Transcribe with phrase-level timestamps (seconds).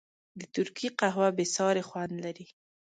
[0.39, 2.47] د ترکي قهوه بېساری خوند لري.